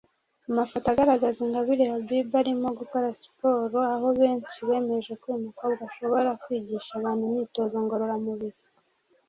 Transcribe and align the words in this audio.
Amafoto 0.49 0.85
agaragaza 0.89 1.37
Ingabire 1.45 1.83
Habiba 1.91 2.35
arimo 2.41 2.67
gukora 2.79 3.07
Siporo 3.19 3.79
aho 3.93 4.07
benshi 4.19 4.57
bemeje 4.67 5.11
ko 5.21 5.25
uyu 5.29 5.43
mukobwa 5.47 5.81
ashobora 5.89 6.29
kwigisha 6.43 6.91
abantu 6.99 7.21
imyitozo 7.27 7.75
ngororamubiri 7.85 8.57